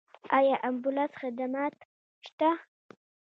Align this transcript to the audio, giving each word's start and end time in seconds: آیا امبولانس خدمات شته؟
آیا 0.37 0.55
امبولانس 0.67 1.13
خدمات 1.21 1.75
شته؟ 2.25 2.49